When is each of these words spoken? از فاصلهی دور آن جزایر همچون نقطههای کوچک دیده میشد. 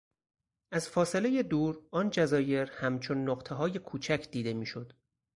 از 0.71 0.89
فاصلهی 0.89 1.43
دور 1.43 1.79
آن 1.91 2.09
جزایر 2.09 2.71
همچون 2.71 3.29
نقطههای 3.29 3.79
کوچک 3.79 4.27
دیده 4.31 4.53
میشد. 4.53 4.93